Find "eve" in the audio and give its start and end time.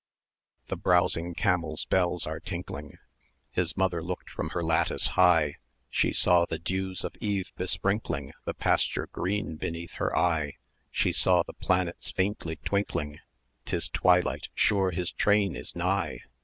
7.21-7.51